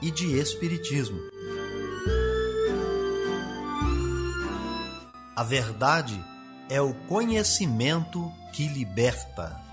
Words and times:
e 0.00 0.10
de 0.10 0.38
espiritismo. 0.38 1.20
A 5.36 5.42
verdade 5.42 6.22
é 6.68 6.80
o 6.80 6.92
conhecimento 6.92 8.32
que 8.52 8.68
liberta. 8.68 9.68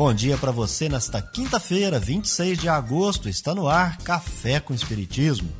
Bom 0.00 0.14
dia 0.14 0.38
para 0.38 0.50
você 0.50 0.88
nesta 0.88 1.20
quinta-feira, 1.20 1.98
26 2.00 2.58
de 2.58 2.70
agosto. 2.70 3.28
Está 3.28 3.54
no 3.54 3.68
ar 3.68 3.98
Café 3.98 4.58
com 4.58 4.72
Espiritismo. 4.72 5.59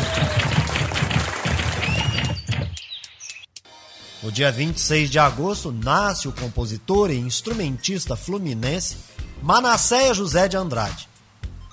No 4.21 4.31
dia 4.31 4.51
26 4.51 5.09
de 5.09 5.17
agosto 5.17 5.71
nasce 5.71 6.27
o 6.27 6.31
compositor 6.31 7.09
e 7.09 7.17
instrumentista 7.17 8.15
fluminense 8.15 8.97
Manasséia 9.41 10.13
José 10.13 10.47
de 10.47 10.55
Andrade. 10.55 11.09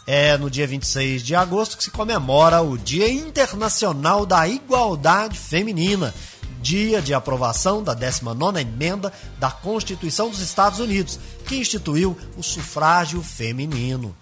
É 0.06 0.38
no 0.38 0.48
dia 0.48 0.66
26 0.66 1.22
de 1.22 1.34
agosto 1.34 1.76
que 1.76 1.84
se 1.84 1.91
comemora 1.91 2.62
o 2.62 2.78
Dia 2.78 3.10
Internacional 3.10 4.24
da 4.24 4.48
Igualdade 4.48 5.38
Feminina, 5.38 6.14
dia 6.62 7.02
de 7.02 7.12
aprovação 7.12 7.82
da 7.82 7.94
19ª 7.94 8.58
emenda 8.58 9.12
da 9.38 9.50
Constituição 9.50 10.30
dos 10.30 10.41
Estados 10.41 10.80
Unidos, 10.80 11.20
que 11.46 11.56
instituiu 11.56 12.16
o 12.38 12.42
sufrágio 12.42 13.22
feminino. 13.22 14.16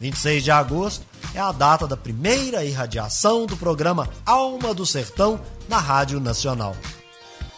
26 0.00 0.44
de 0.44 0.50
agosto 0.50 1.04
é 1.34 1.40
a 1.40 1.52
data 1.52 1.86
da 1.86 1.96
primeira 1.96 2.64
irradiação 2.64 3.44
do 3.44 3.56
programa 3.58 4.08
Alma 4.24 4.72
do 4.72 4.86
Sertão 4.86 5.38
na 5.68 5.78
Rádio 5.78 6.18
Nacional. 6.18 6.74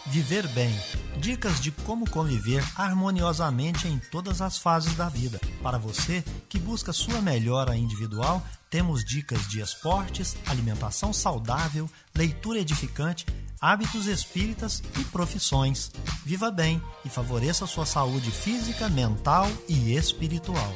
Viver 0.09 0.47
bem. 0.49 0.75
Dicas 1.19 1.59
de 1.61 1.71
como 1.71 2.09
conviver 2.09 2.63
harmoniosamente 2.75 3.87
em 3.87 3.99
todas 3.99 4.41
as 4.41 4.57
fases 4.57 4.95
da 4.95 5.07
vida. 5.07 5.39
Para 5.61 5.77
você 5.77 6.23
que 6.47 6.57
busca 6.57 6.91
sua 6.91 7.21
melhora 7.21 7.77
individual, 7.77 8.43
temos 8.71 9.05
dicas 9.05 9.47
de 9.47 9.61
esportes, 9.61 10.35
alimentação 10.47 11.13
saudável, 11.13 11.87
leitura 12.15 12.57
edificante, 12.57 13.27
hábitos 13.61 14.07
espíritas 14.07 14.81
e 14.99 15.03
profissões. 15.05 15.91
Viva 16.25 16.49
bem 16.49 16.81
e 17.05 17.09
favoreça 17.09 17.67
sua 17.67 17.85
saúde 17.85 18.31
física, 18.31 18.89
mental 18.89 19.47
e 19.67 19.95
espiritual. 19.95 20.73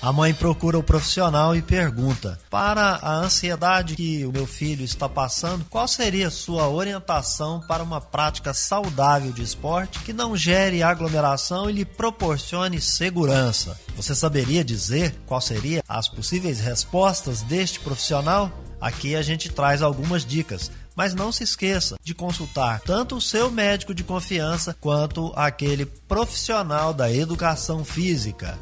A 0.00 0.12
mãe 0.12 0.32
procura 0.32 0.78
o 0.78 0.82
profissional 0.82 1.56
e 1.56 1.62
pergunta: 1.62 2.38
Para 2.48 3.00
a 3.02 3.16
ansiedade 3.16 3.96
que 3.96 4.24
o 4.24 4.30
meu 4.30 4.46
filho 4.46 4.84
está 4.84 5.08
passando, 5.08 5.64
qual 5.68 5.88
seria 5.88 6.30
sua 6.30 6.68
orientação 6.68 7.60
para 7.66 7.82
uma 7.82 8.00
prática 8.00 8.54
saudável 8.54 9.32
de 9.32 9.42
esporte 9.42 9.98
que 10.00 10.12
não 10.12 10.36
gere 10.36 10.84
aglomeração 10.84 11.68
e 11.68 11.72
lhe 11.72 11.84
proporcione 11.84 12.80
segurança? 12.80 13.78
Você 13.96 14.14
saberia 14.14 14.64
dizer 14.64 15.16
qual 15.26 15.40
seria 15.40 15.82
as 15.88 16.06
possíveis 16.06 16.60
respostas 16.60 17.42
deste 17.42 17.80
profissional? 17.80 18.52
Aqui 18.80 19.16
a 19.16 19.22
gente 19.22 19.48
traz 19.48 19.82
algumas 19.82 20.24
dicas. 20.24 20.70
Mas 20.94 21.14
não 21.14 21.30
se 21.30 21.44
esqueça 21.44 21.96
de 22.02 22.12
consultar 22.12 22.80
tanto 22.80 23.16
o 23.16 23.20
seu 23.20 23.52
médico 23.52 23.94
de 23.94 24.02
confiança 24.02 24.76
quanto 24.80 25.32
aquele 25.36 25.86
profissional 25.86 26.92
da 26.92 27.12
educação 27.12 27.84
física 27.84 28.58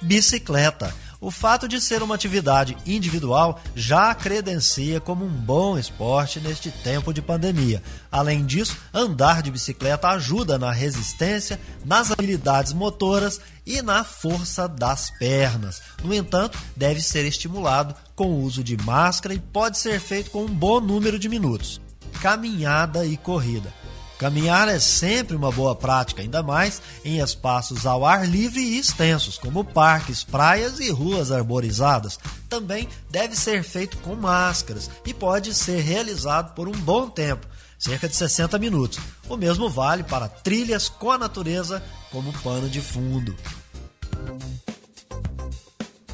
bicicleta. 0.00 0.94
O 1.20 1.32
fato 1.32 1.66
de 1.66 1.80
ser 1.80 2.00
uma 2.00 2.14
atividade 2.14 2.76
individual 2.86 3.60
já 3.74 4.14
credencia 4.14 5.00
como 5.00 5.24
um 5.24 5.28
bom 5.28 5.76
esporte 5.76 6.38
neste 6.38 6.70
tempo 6.70 7.12
de 7.12 7.20
pandemia. 7.20 7.82
Além 8.10 8.46
disso, 8.46 8.76
andar 8.94 9.42
de 9.42 9.50
bicicleta 9.50 10.08
ajuda 10.10 10.58
na 10.58 10.70
resistência, 10.70 11.58
nas 11.84 12.12
habilidades 12.12 12.72
motoras 12.72 13.40
e 13.66 13.82
na 13.82 14.04
força 14.04 14.68
das 14.68 15.10
pernas. 15.18 15.82
No 16.04 16.14
entanto, 16.14 16.56
deve 16.76 17.00
ser 17.00 17.24
estimulado 17.24 17.96
com 18.14 18.26
o 18.26 18.42
uso 18.42 18.62
de 18.62 18.76
máscara 18.76 19.34
e 19.34 19.40
pode 19.40 19.78
ser 19.78 19.98
feito 19.98 20.30
com 20.30 20.44
um 20.44 20.54
bom 20.54 20.80
número 20.80 21.18
de 21.18 21.28
minutos. 21.28 21.80
Caminhada 22.22 23.04
e 23.04 23.16
corrida. 23.16 23.74
Caminhar 24.18 24.68
é 24.68 24.80
sempre 24.80 25.36
uma 25.36 25.52
boa 25.52 25.76
prática, 25.76 26.20
ainda 26.20 26.42
mais 26.42 26.82
em 27.04 27.20
espaços 27.20 27.86
ao 27.86 28.04
ar 28.04 28.28
livre 28.28 28.60
e 28.60 28.76
extensos, 28.76 29.38
como 29.38 29.64
parques, 29.64 30.24
praias 30.24 30.80
e 30.80 30.90
ruas 30.90 31.30
arborizadas. 31.30 32.18
Também 32.48 32.88
deve 33.08 33.36
ser 33.36 33.62
feito 33.62 33.96
com 33.98 34.16
máscaras 34.16 34.90
e 35.06 35.14
pode 35.14 35.54
ser 35.54 35.82
realizado 35.82 36.52
por 36.54 36.66
um 36.66 36.72
bom 36.72 37.08
tempo, 37.08 37.46
cerca 37.78 38.08
de 38.08 38.16
60 38.16 38.58
minutos. 38.58 38.98
O 39.28 39.36
mesmo 39.36 39.70
vale 39.70 40.02
para 40.02 40.28
trilhas 40.28 40.88
com 40.88 41.12
a 41.12 41.18
natureza 41.18 41.80
como 42.10 42.32
pano 42.40 42.68
de 42.68 42.80
fundo. 42.80 43.36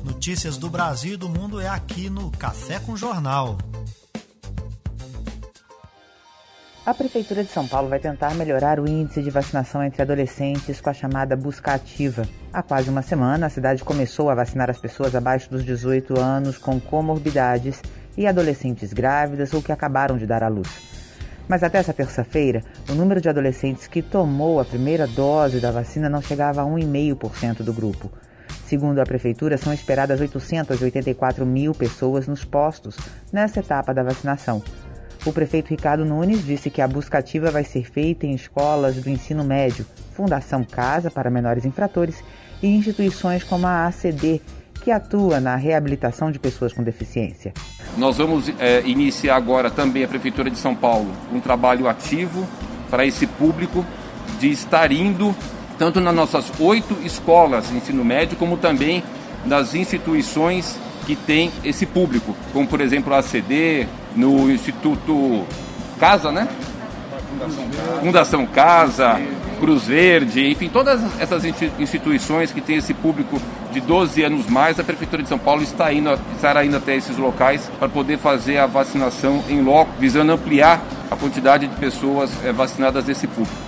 Notícias 0.05 0.59
do 0.59 0.69
Brasil 0.69 1.15
e 1.15 1.17
do 1.17 1.31
mundo 1.31 1.59
é 1.59 1.69
aqui 1.69 2.11
no 2.11 2.31
Café 2.31 2.79
com 2.79 2.95
Jornal. 2.95 3.57
A 6.87 6.93
Prefeitura 6.93 7.43
de 7.43 7.51
São 7.51 7.67
Paulo 7.67 7.89
vai 7.89 7.99
tentar 7.99 8.35
melhorar 8.35 8.79
o 8.79 8.87
índice 8.87 9.23
de 9.23 9.31
vacinação 9.31 9.83
entre 9.83 10.03
adolescentes 10.03 10.83
com 10.83 10.91
a 10.91 10.93
chamada 10.93 11.35
busca 11.35 11.73
ativa. 11.73 12.29
Há 12.53 12.63
quase 12.63 12.91
uma 12.91 13.01
semana, 13.01 13.47
a 13.47 13.49
cidade 13.49 13.83
começou 13.83 14.29
a 14.29 14.35
vacinar 14.35 14.69
as 14.69 14.77
pessoas 14.77 15.15
abaixo 15.15 15.49
dos 15.49 15.65
18 15.65 16.21
anos 16.21 16.59
com 16.59 16.79
comorbidades 16.79 17.81
e 18.19 18.27
adolescentes 18.27 18.93
grávidas 18.93 19.55
ou 19.55 19.63
que 19.63 19.73
acabaram 19.73 20.19
de 20.19 20.27
dar 20.27 20.43
à 20.43 20.49
luz. 20.49 20.69
Mas 21.49 21.63
até 21.63 21.79
essa 21.79 21.95
terça-feira, 21.95 22.63
o 22.91 22.93
número 22.93 23.19
de 23.19 23.31
adolescentes 23.31 23.87
que 23.87 24.03
tomou 24.03 24.61
a 24.61 24.65
primeira 24.67 25.07
dose 25.07 25.61
da 25.61 25.71
vacina 25.71 26.11
não 26.11 26.21
chegava 26.21 26.61
a 26.61 26.67
1,5% 26.67 27.63
do 27.63 27.73
grupo. 27.73 28.13
Segundo 28.67 28.99
a 28.99 29.07
Prefeitura, 29.07 29.57
são 29.57 29.73
esperadas 29.73 30.21
884 30.21 31.47
mil 31.47 31.75
pessoas 31.75 32.27
nos 32.27 32.45
postos 32.45 32.95
nessa 33.33 33.61
etapa 33.61 33.95
da 33.95 34.03
vacinação. 34.03 34.63
O 35.27 35.33
prefeito 35.33 35.71
Ricardo 35.71 36.05
Nunes 36.05 36.45
disse 36.45 36.69
que 36.69 36.83
a 36.83 36.89
busca 36.89 37.17
ativa 37.17 37.51
vai 37.51 37.65
ser 37.65 37.89
feita 37.91 38.27
em 38.27 38.35
escolas 38.35 38.97
do 38.97 39.09
ensino 39.09 39.43
médio, 39.43 39.87
Fundação 40.13 40.63
Casa 40.63 41.11
para 41.11 41.31
Menores 41.31 41.65
Infratores 41.65 42.23
e 42.63 42.67
instituições 42.67 43.43
como 43.43 43.67
a 43.67 43.87
ACD, 43.87 44.43
que 44.83 44.91
atua 44.91 45.41
na 45.41 45.57
reabilitação 45.57 46.31
de 46.31 46.39
pessoas 46.39 46.75
com 46.75 46.83
deficiência. 46.83 47.55
Nós 47.97 48.19
vamos 48.19 48.53
é, 48.59 48.83
iniciar 48.83 49.37
agora 49.37 49.71
também 49.71 50.05
a 50.05 50.09
Prefeitura 50.09 50.51
de 50.51 50.59
São 50.59 50.77
Paulo 50.77 51.11
um 51.33 51.41
trabalho 51.41 51.89
ativo 51.89 52.47
para 52.91 53.07
esse 53.07 53.27
público 53.27 53.83
de 54.39 54.51
estar 54.51 54.93
indo 54.93 55.35
tanto 55.79 56.03
nas 56.03 56.15
nossas 56.15 56.53
oito 56.61 56.95
escolas 57.03 57.71
de 57.71 57.77
ensino 57.77 58.05
médio, 58.05 58.37
como 58.37 58.59
também 58.59 59.03
nas 59.47 59.75
instituições 59.75 60.79
que 61.05 61.17
têm 61.17 61.53
esse 61.65 61.87
público, 61.87 62.35
como 62.53 62.67
por 62.67 62.81
exemplo 62.81 63.15
a 63.15 63.19
ACD, 63.19 63.87
no 64.17 64.51
Instituto 64.51 65.45
Casa, 65.99 66.33
né? 66.33 66.49
Fundação 68.01 68.47
Casa, 68.47 69.21
Cruz 69.59 69.85
Verde, 69.85 70.47
enfim, 70.51 70.69
todas 70.69 71.01
essas 71.21 71.45
instituições 71.79 72.53
que 72.53 72.61
têm 72.61 72.77
esse 72.77 72.93
público 72.93 73.41
de 73.73 73.81
12 73.81 74.23
anos 74.23 74.47
mais, 74.47 74.79
a 74.79 74.85
Prefeitura 74.85 75.23
de 75.23 75.29
São 75.29 75.39
Paulo 75.39 75.63
está 75.63 75.93
indo, 75.93 76.13
estará 76.35 76.65
indo 76.65 76.77
até 76.77 76.95
esses 76.97 77.17
locais 77.17 77.71
para 77.79 77.89
poder 77.89 78.19
fazer 78.19 78.59
a 78.59 78.67
vacinação 78.67 79.43
em 79.49 79.63
loco, 79.63 79.91
visando 79.99 80.33
ampliar 80.33 80.83
a 81.11 81.17
quantidade 81.17 81.67
de 81.67 81.77
pessoas 81.77 82.31
é, 82.45 82.53
vacinadas 82.53 83.05
desse 83.05 83.27
público. 83.27 83.64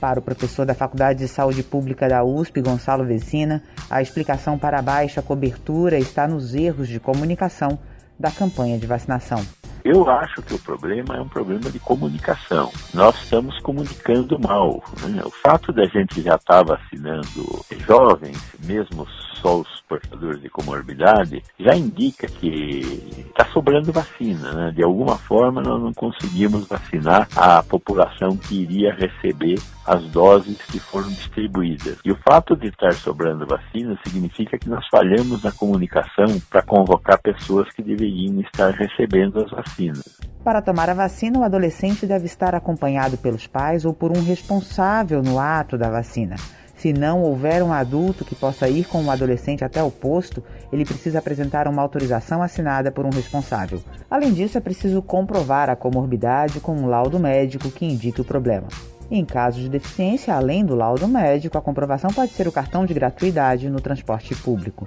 Para 0.00 0.20
o 0.20 0.22
professor 0.22 0.64
da 0.64 0.74
Faculdade 0.74 1.18
de 1.18 1.28
Saúde 1.28 1.62
Pública 1.62 2.08
da 2.08 2.22
USP, 2.22 2.60
Gonçalo 2.62 3.04
Vecina, 3.04 3.62
a 3.90 4.00
explicação 4.00 4.56
para 4.56 4.78
a 4.78 4.82
baixa 4.82 5.20
cobertura 5.20 5.98
está 5.98 6.28
nos 6.28 6.54
erros 6.54 6.86
de 6.86 7.00
comunicação 7.00 7.78
da 8.18 8.30
campanha 8.30 8.78
de 8.78 8.86
vacinação. 8.86 9.44
Eu 9.84 10.08
acho 10.10 10.42
que 10.42 10.54
o 10.54 10.58
problema 10.58 11.16
é 11.16 11.20
um 11.20 11.28
problema 11.28 11.70
de 11.70 11.78
comunicação. 11.78 12.70
Nós 12.92 13.16
estamos 13.22 13.58
comunicando 13.60 14.38
mal. 14.38 14.82
Né? 15.08 15.22
O 15.24 15.30
fato 15.30 15.72
da 15.72 15.84
gente 15.86 16.20
já 16.20 16.34
estar 16.34 16.62
vacinando 16.62 17.64
jovens, 17.86 18.38
mesmo 18.64 19.06
só 19.40 19.60
os 19.60 19.80
portadores 19.88 20.40
de 20.40 20.50
comorbidade, 20.50 21.42
já 21.58 21.74
indica 21.74 22.26
que 22.26 22.80
está 23.28 23.46
sobrando 23.52 23.92
vacina. 23.92 24.52
Né? 24.52 24.72
De 24.74 24.82
alguma 24.82 25.16
forma, 25.16 25.62
nós 25.62 25.82
não 25.82 25.92
conseguimos 25.92 26.66
vacinar 26.66 27.28
a 27.34 27.62
população 27.62 28.36
que 28.36 28.62
iria 28.62 28.94
receber 28.94 29.58
as 29.86 30.02
doses 30.10 30.58
que 30.66 30.78
foram 30.78 31.08
distribuídas. 31.08 31.98
E 32.04 32.12
o 32.12 32.16
fato 32.16 32.54
de 32.54 32.68
estar 32.68 32.92
sobrando 32.92 33.46
vacina 33.46 33.98
significa 34.06 34.58
que 34.58 34.68
nós 34.68 34.84
falhamos 34.90 35.42
na 35.42 35.50
comunicação 35.50 36.26
para 36.50 36.62
convocar 36.62 37.18
pessoas 37.22 37.68
que 37.74 37.82
deveriam 37.82 38.40
estar 38.40 38.70
recebendo 38.72 39.40
as 39.40 39.50
vacinas. 39.50 40.20
Para 40.44 40.62
tomar 40.62 40.90
a 40.90 40.94
vacina, 40.94 41.38
o 41.38 41.44
adolescente 41.44 42.06
deve 42.06 42.26
estar 42.26 42.54
acompanhado 42.54 43.16
pelos 43.18 43.46
pais 43.46 43.84
ou 43.84 43.94
por 43.94 44.16
um 44.16 44.22
responsável 44.22 45.22
no 45.22 45.38
ato 45.38 45.78
da 45.78 45.90
vacina. 45.90 46.36
Se 46.78 46.92
não 46.92 47.22
houver 47.22 47.60
um 47.60 47.72
adulto 47.72 48.24
que 48.24 48.36
possa 48.36 48.68
ir 48.68 48.84
com 48.84 49.02
o 49.02 49.10
adolescente 49.10 49.64
até 49.64 49.82
o 49.82 49.90
posto, 49.90 50.44
ele 50.72 50.84
precisa 50.84 51.18
apresentar 51.18 51.66
uma 51.66 51.82
autorização 51.82 52.40
assinada 52.40 52.92
por 52.92 53.04
um 53.04 53.10
responsável. 53.10 53.82
Além 54.08 54.32
disso, 54.32 54.56
é 54.56 54.60
preciso 54.60 55.02
comprovar 55.02 55.68
a 55.68 55.74
comorbidade 55.74 56.60
com 56.60 56.76
um 56.76 56.86
laudo 56.86 57.18
médico 57.18 57.68
que 57.68 57.84
indique 57.84 58.20
o 58.20 58.24
problema. 58.24 58.68
Em 59.10 59.24
caso 59.24 59.58
de 59.58 59.68
deficiência, 59.68 60.32
além 60.32 60.64
do 60.64 60.76
laudo 60.76 61.08
médico, 61.08 61.58
a 61.58 61.62
comprovação 61.62 62.10
pode 62.12 62.30
ser 62.30 62.46
o 62.46 62.52
cartão 62.52 62.86
de 62.86 62.94
gratuidade 62.94 63.68
no 63.68 63.80
transporte 63.80 64.32
público. 64.36 64.86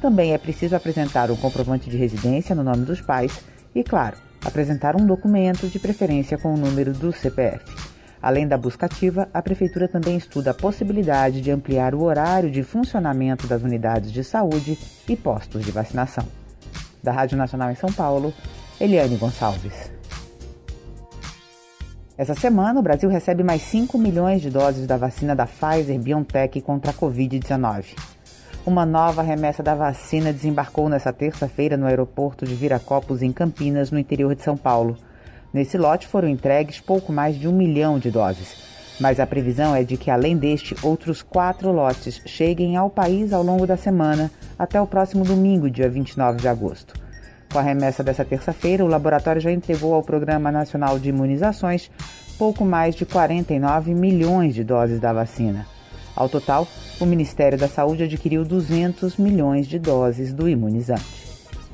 Também 0.00 0.32
é 0.32 0.38
preciso 0.38 0.76
apresentar 0.76 1.28
um 1.32 1.36
comprovante 1.36 1.90
de 1.90 1.96
residência 1.96 2.54
no 2.54 2.62
nome 2.62 2.84
dos 2.84 3.00
pais 3.00 3.40
e, 3.74 3.82
claro, 3.82 4.16
apresentar 4.44 4.94
um 4.94 5.04
documento 5.04 5.66
de 5.66 5.80
preferência 5.80 6.38
com 6.38 6.54
o 6.54 6.56
número 6.56 6.92
do 6.92 7.12
CPF. 7.12 7.95
Além 8.20 8.46
da 8.48 8.56
busca 8.56 8.86
ativa, 8.86 9.28
a 9.32 9.42
Prefeitura 9.42 9.86
também 9.86 10.16
estuda 10.16 10.50
a 10.50 10.54
possibilidade 10.54 11.40
de 11.40 11.50
ampliar 11.50 11.94
o 11.94 12.02
horário 12.02 12.50
de 12.50 12.62
funcionamento 12.62 13.46
das 13.46 13.62
unidades 13.62 14.10
de 14.10 14.24
saúde 14.24 14.78
e 15.08 15.16
postos 15.16 15.64
de 15.64 15.70
vacinação. 15.70 16.26
Da 17.02 17.12
Rádio 17.12 17.36
Nacional 17.36 17.70
em 17.70 17.76
São 17.76 17.92
Paulo, 17.92 18.32
Eliane 18.80 19.16
Gonçalves. 19.16 19.90
Essa 22.18 22.34
semana, 22.34 22.80
o 22.80 22.82
Brasil 22.82 23.10
recebe 23.10 23.42
mais 23.42 23.60
5 23.60 23.98
milhões 23.98 24.40
de 24.40 24.48
doses 24.48 24.86
da 24.86 24.96
vacina 24.96 25.36
da 25.36 25.46
Pfizer 25.46 25.98
BioNTech 26.00 26.62
contra 26.62 26.90
a 26.90 26.94
Covid-19. 26.94 27.94
Uma 28.64 28.86
nova 28.86 29.22
remessa 29.22 29.62
da 29.62 29.74
vacina 29.74 30.32
desembarcou 30.32 30.88
nesta 30.88 31.12
terça-feira 31.12 31.76
no 31.76 31.86
aeroporto 31.86 32.46
de 32.46 32.54
Viracopos, 32.54 33.22
em 33.22 33.30
Campinas, 33.32 33.90
no 33.90 33.98
interior 33.98 34.34
de 34.34 34.42
São 34.42 34.56
Paulo. 34.56 34.96
Nesse 35.56 35.78
lote 35.78 36.06
foram 36.06 36.28
entregues 36.28 36.80
pouco 36.80 37.10
mais 37.10 37.34
de 37.34 37.48
um 37.48 37.52
milhão 37.52 37.98
de 37.98 38.10
doses. 38.10 38.54
Mas 39.00 39.18
a 39.18 39.26
previsão 39.26 39.74
é 39.74 39.82
de 39.82 39.96
que, 39.96 40.10
além 40.10 40.36
deste, 40.36 40.76
outros 40.82 41.22
quatro 41.22 41.72
lotes 41.72 42.20
cheguem 42.26 42.76
ao 42.76 42.90
país 42.90 43.32
ao 43.32 43.42
longo 43.42 43.66
da 43.66 43.74
semana, 43.74 44.30
até 44.58 44.78
o 44.78 44.86
próximo 44.86 45.24
domingo, 45.24 45.70
dia 45.70 45.88
29 45.88 46.42
de 46.42 46.46
agosto. 46.46 46.92
Com 47.50 47.58
a 47.58 47.62
remessa 47.62 48.04
dessa 48.04 48.22
terça-feira, 48.22 48.84
o 48.84 48.86
laboratório 48.86 49.40
já 49.40 49.50
entregou 49.50 49.94
ao 49.94 50.02
Programa 50.02 50.52
Nacional 50.52 50.98
de 50.98 51.08
Imunizações 51.08 51.90
pouco 52.36 52.62
mais 52.62 52.94
de 52.94 53.06
49 53.06 53.94
milhões 53.94 54.54
de 54.54 54.62
doses 54.62 55.00
da 55.00 55.14
vacina. 55.14 55.66
Ao 56.14 56.28
total, 56.28 56.68
o 57.00 57.06
Ministério 57.06 57.56
da 57.56 57.66
Saúde 57.66 58.02
adquiriu 58.02 58.44
200 58.44 59.16
milhões 59.16 59.66
de 59.66 59.78
doses 59.78 60.34
do 60.34 60.50
imunizante. 60.50 61.24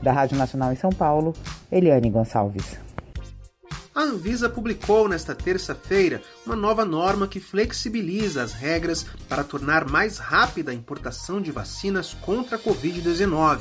Da 0.00 0.12
Rádio 0.12 0.38
Nacional 0.38 0.72
em 0.72 0.76
São 0.76 0.90
Paulo, 0.90 1.34
Eliane 1.72 2.10
Gonçalves. 2.10 2.91
A 3.94 4.00
Anvisa 4.00 4.48
publicou 4.48 5.06
nesta 5.06 5.34
terça-feira 5.34 6.22
uma 6.46 6.56
nova 6.56 6.82
norma 6.82 7.28
que 7.28 7.38
flexibiliza 7.38 8.42
as 8.42 8.54
regras 8.54 9.04
para 9.28 9.44
tornar 9.44 9.86
mais 9.86 10.16
rápida 10.16 10.70
a 10.70 10.74
importação 10.74 11.42
de 11.42 11.50
vacinas 11.50 12.14
contra 12.14 12.56
a 12.56 12.58
Covid-19. 12.58 13.60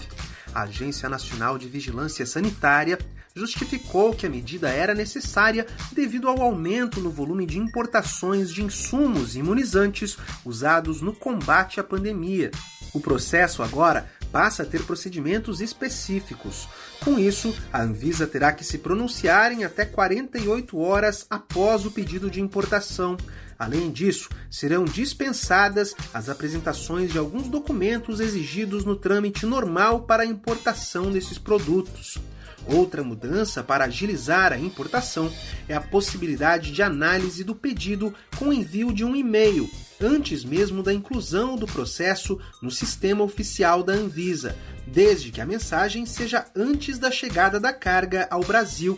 A 0.56 0.62
Agência 0.62 1.10
Nacional 1.10 1.58
de 1.58 1.68
Vigilância 1.68 2.26
Sanitária 2.26 2.98
justificou 3.36 4.14
que 4.14 4.26
a 4.26 4.30
medida 4.30 4.70
era 4.70 4.94
necessária 4.94 5.68
devido 5.92 6.30
ao 6.30 6.42
aumento 6.42 7.02
no 7.02 7.12
volume 7.12 7.46
de 7.46 7.60
importações 7.60 8.50
de 8.50 8.64
insumos 8.64 9.36
imunizantes 9.36 10.18
usados 10.46 11.02
no 11.02 11.14
combate 11.14 11.78
à 11.78 11.84
pandemia. 11.84 12.52
O 12.94 13.02
processo 13.02 13.62
agora 13.64 14.10
passa 14.32 14.64
a 14.64 14.66
ter 14.66 14.84
procedimentos 14.84 15.62
específicos. 15.62 16.68
Com 17.04 17.20
isso, 17.20 17.56
a 17.72 17.82
Anvisa 17.82 18.26
terá 18.26 18.54
que 18.54 18.64
se 18.64 18.78
pronunciar 18.78 19.52
em 19.52 19.64
até 19.64 19.86
48 19.86 20.78
horas 20.78 21.26
após 21.30 21.86
o 21.86 21.92
pedido 21.92 22.30
de 22.30 22.42
importação. 22.42 23.18
Além 23.58 23.92
disso, 23.92 24.30
serão 24.50 24.86
dispensadas 24.86 25.94
as 26.14 26.30
apresentações 26.30 27.12
de 27.12 27.18
alguns 27.18 27.48
documentos 27.48 28.20
exigidos 28.20 28.84
no 28.86 28.96
trâmite 28.96 29.46
normal 29.46 30.02
para 30.02 30.24
a 30.24 30.26
importação 30.26 31.12
desses 31.12 31.38
produtos. 31.38 32.18
Outra 32.68 33.04
mudança 33.04 33.64
para 33.64 33.86
agilizar 33.86 34.54
a 34.54 34.58
importação 34.58 35.32
é 35.68 35.74
a 35.74 35.82
possibilidade 35.82 36.72
de 36.72 36.82
análise 36.84 37.44
do 37.44 37.56
pedido 37.56 38.14
com 38.38 38.54
envio 38.54 38.94
de 38.94 39.04
um 39.04 39.16
e-mail, 39.16 39.70
antes 40.00 40.44
mesmo 40.44 40.84
da 40.84 40.94
inclusão 40.94 41.56
do 41.56 41.66
processo 41.66 42.40
no 42.62 42.70
sistema 42.70 43.24
oficial 43.24 43.82
da 43.84 43.94
Anvisa, 43.94 44.56
desde 44.86 45.32
que 45.32 45.42
a 45.42 45.46
mensagem 45.46 46.06
seja 46.06 46.46
antes 46.56 47.00
da 47.00 47.10
chegada 47.10 47.60
da 47.60 47.74
carga 47.74 48.28
ao 48.30 48.42
Brasil. 48.42 48.98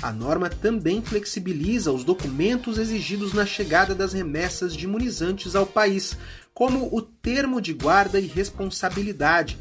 A 0.00 0.12
norma 0.12 0.48
também 0.48 1.00
flexibiliza 1.02 1.92
os 1.92 2.02
documentos 2.02 2.78
exigidos 2.78 3.32
na 3.32 3.46
chegada 3.46 3.94
das 3.94 4.12
remessas 4.12 4.74
de 4.74 4.84
imunizantes 4.84 5.54
ao 5.54 5.66
país, 5.66 6.16
como 6.54 6.88
o 6.92 7.00
termo 7.00 7.60
de 7.60 7.72
guarda 7.72 8.18
e 8.18 8.26
responsabilidade 8.26 9.58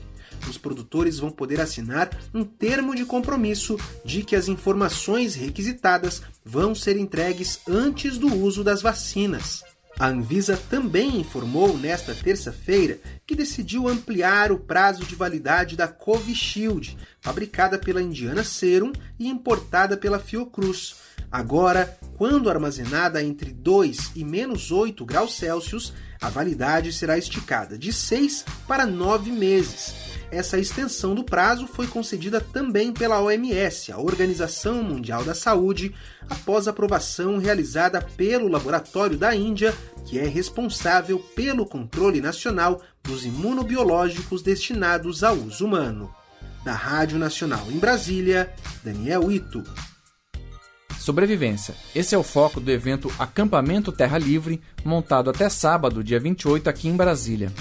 os 0.50 0.58
produtores 0.58 1.20
vão 1.20 1.30
poder 1.30 1.60
assinar 1.62 2.10
um 2.34 2.44
termo 2.44 2.96
de 2.96 3.06
compromisso 3.06 3.78
de 4.04 4.24
que 4.24 4.36
as 4.36 4.48
informações 4.48 5.36
requisitadas 5.36 6.22
vão 6.44 6.74
ser 6.74 6.98
entregues 6.98 7.60
antes 7.68 8.18
do 8.18 8.34
uso 8.36 8.64
das 8.64 8.82
vacinas. 8.82 9.64
A 10.00 10.08
Anvisa 10.08 10.58
também 10.70 11.20
informou 11.20 11.78
nesta 11.78 12.16
terça-feira 12.16 13.00
que 13.26 13.36
decidiu 13.36 13.88
ampliar 13.88 14.52
o 14.52 14.58
prazo 14.58 15.04
de 15.04 15.14
validade 15.14 15.76
da 15.76 15.88
Covishield, 15.88 16.98
fabricada 17.20 17.78
pela 17.78 18.02
Indiana 18.02 18.44
Serum 18.44 18.92
e 19.20 19.28
importada 19.28 19.96
pela 19.96 20.18
Fiocruz. 20.18 20.96
Agora, 21.32 21.98
quando 22.18 22.50
armazenada 22.50 23.24
entre 23.24 23.52
2 23.52 24.14
e 24.16 24.26
menos 24.26 24.72
8 24.72 25.06
graus 25.06 25.36
Celsius, 25.36 25.94
a 26.20 26.30
validade 26.30 26.92
será 26.92 27.18
esticada 27.18 27.78
de 27.78 27.94
6 27.94 28.44
para 28.68 28.86
9 28.86 29.32
meses. 29.32 30.11
Essa 30.32 30.58
extensão 30.58 31.14
do 31.14 31.26
prazo 31.26 31.68
foi 31.68 31.86
concedida 31.88 32.40
também 32.40 32.94
pela 32.94 33.22
OMS, 33.22 33.92
a 33.92 33.98
Organização 33.98 34.82
Mundial 34.82 35.26
da 35.26 35.36
Saúde, 35.36 35.94
após 36.30 36.70
aprovação 36.70 37.38
realizada 37.38 38.02
pelo 38.02 38.48
laboratório 38.48 39.18
da 39.18 39.36
Índia, 39.36 39.76
que 40.06 40.18
é 40.18 40.26
responsável 40.26 41.20
pelo 41.36 41.66
controle 41.66 42.22
nacional 42.22 42.82
dos 43.04 43.26
imunobiológicos 43.26 44.42
destinados 44.42 45.22
ao 45.22 45.36
uso 45.36 45.66
humano. 45.66 46.10
Da 46.64 46.74
Rádio 46.74 47.20
Nacional 47.20 47.66
em 47.70 47.78
Brasília, 47.78 48.54
Daniel 48.86 49.30
Ito. 49.30 49.62
Sobrevivência. 50.98 51.76
Esse 51.94 52.16
é 52.16 52.18
o 52.18 52.24
foco 52.24 52.62
do 52.62 52.72
evento 52.72 53.12
Acampamento 53.20 53.92
Terra 53.92 54.18
Livre, 54.18 54.62
montado 54.86 55.30
até 55.30 55.50
sábado, 55.50 56.04
dia 56.04 56.20
28, 56.20 56.70
aqui 56.70 56.88
em 56.88 56.96
Brasília. 56.96 57.52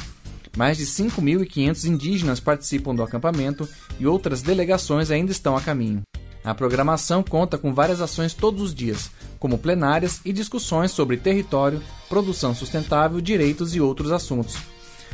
Mais 0.56 0.76
de 0.76 0.84
5.500 0.84 1.84
indígenas 1.84 2.40
participam 2.40 2.94
do 2.94 3.02
acampamento 3.02 3.68
e 3.98 4.06
outras 4.06 4.42
delegações 4.42 5.10
ainda 5.10 5.30
estão 5.30 5.56
a 5.56 5.60
caminho. 5.60 6.02
A 6.42 6.54
programação 6.54 7.22
conta 7.22 7.58
com 7.58 7.74
várias 7.74 8.00
ações 8.00 8.32
todos 8.32 8.62
os 8.62 8.74
dias, 8.74 9.10
como 9.38 9.58
plenárias 9.58 10.20
e 10.24 10.32
discussões 10.32 10.90
sobre 10.90 11.18
território, 11.18 11.82
produção 12.08 12.54
sustentável, 12.54 13.20
direitos 13.20 13.74
e 13.74 13.80
outros 13.80 14.10
assuntos. 14.10 14.56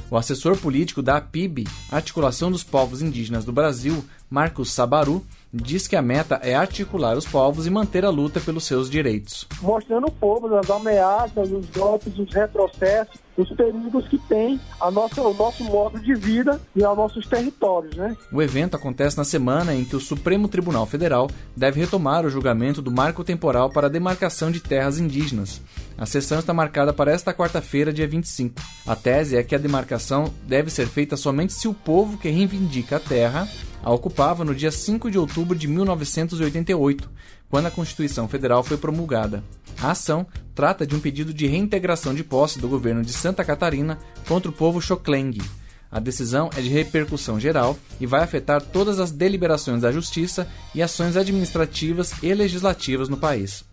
O 0.09 0.17
assessor 0.17 0.57
político 0.57 1.03
da 1.03 1.17
APIB, 1.17 1.67
Articulação 1.91 2.51
dos 2.51 2.63
Povos 2.63 3.03
Indígenas 3.03 3.45
do 3.45 3.53
Brasil, 3.53 4.05
Marcos 4.31 4.71
Sabaru, 4.71 5.25
diz 5.53 5.87
que 5.87 5.97
a 5.97 6.03
meta 6.03 6.41
é 6.43 6.55
articular 6.55 7.17
os 7.17 7.27
povos 7.27 7.67
e 7.67 7.71
manter 7.71 8.05
a 8.05 8.11
luta 8.11 8.41
pelos 8.41 8.65
seus 8.65 8.91
direitos. 8.91 9.47
Mostrando 9.61 10.09
o 10.09 10.13
povo 10.13 10.55
as 10.57 10.71
ameaças, 10.71 11.51
os 11.51 11.67
golpes, 11.71 12.19
os 12.19 12.33
retrocessos, 12.33 13.21
os 13.37 13.49
perigos 13.51 14.09
que 14.09 14.19
tem 14.19 14.59
a 14.81 14.91
nossa, 14.91 15.21
o 15.21 15.35
nosso 15.35 15.63
modo 15.65 15.99
de 16.01 16.15
vida 16.15 16.61
e 16.75 16.83
aos 16.83 16.97
nossos 16.97 17.27
territórios. 17.27 17.95
Né? 17.95 18.17
O 18.33 18.41
evento 18.41 18.77
acontece 18.77 19.17
na 19.17 19.25
semana 19.25 19.75
em 19.75 19.85
que 19.85 19.97
o 19.97 20.01
Supremo 20.01 20.49
Tribunal 20.49 20.87
Federal 20.87 21.29
deve 21.55 21.81
retomar 21.81 22.25
o 22.25 22.31
julgamento 22.31 22.81
do 22.81 22.91
marco 22.91 23.23
temporal 23.23 23.71
para 23.71 23.87
a 23.87 23.91
demarcação 23.91 24.51
de 24.51 24.61
terras 24.61 24.99
indígenas. 24.99 25.61
A 25.99 26.07
sessão 26.07 26.39
está 26.39 26.53
marcada 26.53 26.93
para 26.93 27.13
esta 27.13 27.33
quarta-feira, 27.33 27.93
dia 27.93 28.09
25. 28.09 28.61
A 28.87 28.97
tese 28.97 29.37
é 29.37 29.43
que 29.43 29.55
a 29.55 29.59
demarcação 29.59 30.33
deve 30.47 30.71
ser 30.71 30.87
feita 30.87 31.17
somente 31.17 31.53
se 31.53 31.69
o 31.69 31.75
povo 31.75 32.19
que 32.19 32.29
reivindica 32.29 32.97
a 32.97 33.01
terra 33.01 33.49
a 33.87 33.93
ocupava 33.93 34.45
no 34.45 34.53
dia 34.53 34.73
5 34.73 35.09
de 35.13 35.17
outubro 35.17 35.57
de 35.57 35.69
1988, 35.69 37.09
quando 37.49 37.67
a 37.67 37.71
Constituição 37.71 38.27
Federal 38.27 38.65
foi 38.65 38.77
promulgada. 38.77 39.45
A 39.81 39.93
ação 39.93 40.27
trata 40.57 40.85
de 40.85 40.97
um 40.97 40.99
pedido 40.99 41.33
de 41.33 41.47
reintegração 41.47 42.13
de 42.13 42.25
posse 42.25 42.59
do 42.59 42.67
governo 42.67 43.05
de 43.05 43.13
Santa 43.13 43.45
Catarina 43.45 43.97
contra 44.27 44.51
o 44.51 44.53
povo 44.53 44.83
Xoclengue. 44.83 45.41
A 45.89 46.01
decisão 46.01 46.51
é 46.57 46.61
de 46.61 46.69
repercussão 46.69 47.39
geral 47.39 47.79
e 48.01 48.07
vai 48.07 48.25
afetar 48.25 48.61
todas 48.61 48.99
as 48.99 49.13
deliberações 49.13 49.83
da 49.83 49.93
Justiça 49.93 50.49
e 50.75 50.83
ações 50.83 51.17
administrativas 51.17 52.13
e 52.25 52.35
legislativas 52.35 53.09
no 53.09 53.17
país. 53.17 53.65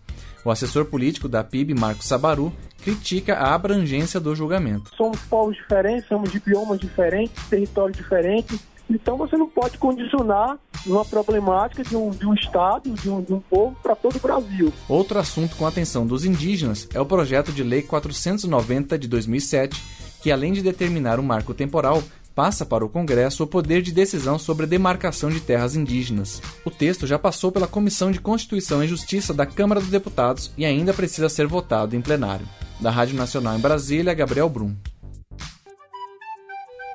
O 0.44 0.50
assessor 0.52 0.84
político 0.84 1.28
da 1.28 1.42
PIB, 1.42 1.74
Marcos 1.74 2.06
Sabaru, 2.06 2.52
critica 2.84 3.34
a 3.34 3.52
abrangência 3.52 4.20
do 4.20 4.32
julgamento. 4.32 4.92
Somos 4.96 5.18
povos 5.22 5.56
diferentes, 5.56 6.06
somos 6.06 6.30
de 6.30 6.38
biomas 6.38 6.78
diferentes, 6.78 7.42
territórios 7.48 7.96
diferentes. 7.96 8.60
Então 8.88 9.16
você 9.16 9.36
não 9.36 9.48
pode 9.48 9.78
condicionar 9.78 10.58
uma 10.86 11.04
problemática 11.04 11.82
de 11.82 11.96
um, 11.96 12.10
de 12.10 12.26
um 12.26 12.34
Estado, 12.34 12.90
de 12.90 13.08
um, 13.08 13.22
de 13.22 13.32
um 13.32 13.40
povo, 13.40 13.76
para 13.82 13.96
todo 13.96 14.16
o 14.16 14.20
Brasil. 14.20 14.72
Outro 14.88 15.18
assunto 15.18 15.56
com 15.56 15.66
atenção 15.66 16.06
dos 16.06 16.24
indígenas 16.24 16.88
é 16.92 17.00
o 17.00 17.06
projeto 17.06 17.52
de 17.52 17.62
Lei 17.62 17.82
490 17.82 18.98
de 18.98 19.08
2007, 19.08 19.82
que 20.22 20.30
além 20.30 20.52
de 20.52 20.62
determinar 20.62 21.18
o 21.18 21.22
um 21.22 21.26
marco 21.26 21.54
temporal, 21.54 22.02
passa 22.34 22.66
para 22.66 22.84
o 22.84 22.88
Congresso 22.88 23.44
o 23.44 23.46
poder 23.46 23.80
de 23.80 23.92
decisão 23.92 24.38
sobre 24.38 24.66
a 24.66 24.68
demarcação 24.68 25.30
de 25.30 25.40
terras 25.40 25.76
indígenas. 25.76 26.42
O 26.64 26.70
texto 26.70 27.06
já 27.06 27.18
passou 27.18 27.52
pela 27.52 27.68
Comissão 27.68 28.10
de 28.10 28.20
Constituição 28.20 28.82
e 28.82 28.88
Justiça 28.88 29.32
da 29.32 29.46
Câmara 29.46 29.80
dos 29.80 29.90
Deputados 29.90 30.52
e 30.58 30.64
ainda 30.64 30.92
precisa 30.92 31.28
ser 31.28 31.46
votado 31.46 31.94
em 31.94 32.00
plenário. 32.00 32.46
Da 32.80 32.90
Rádio 32.90 33.16
Nacional 33.16 33.56
em 33.56 33.60
Brasília, 33.60 34.12
Gabriel 34.12 34.48
Brum. 34.48 34.74